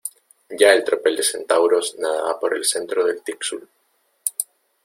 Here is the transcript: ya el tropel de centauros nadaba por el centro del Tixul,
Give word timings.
ya 0.59 0.73
el 0.73 0.83
tropel 0.83 1.15
de 1.17 1.21
centauros 1.21 1.93
nadaba 1.99 2.39
por 2.39 2.55
el 2.57 2.65
centro 2.65 3.05
del 3.05 3.21
Tixul, 3.21 3.69